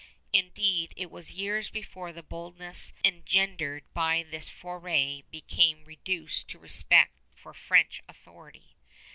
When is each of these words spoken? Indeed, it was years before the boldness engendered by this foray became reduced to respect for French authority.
Indeed, 0.33 0.95
it 0.97 1.11
was 1.11 1.33
years 1.33 1.69
before 1.69 2.11
the 2.11 2.23
boldness 2.23 2.91
engendered 3.05 3.83
by 3.93 4.23
this 4.23 4.49
foray 4.49 5.21
became 5.29 5.85
reduced 5.85 6.47
to 6.47 6.57
respect 6.57 7.11
for 7.35 7.53
French 7.53 8.01
authority. 8.09 8.75